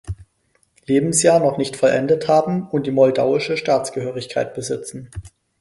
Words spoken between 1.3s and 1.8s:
noch nicht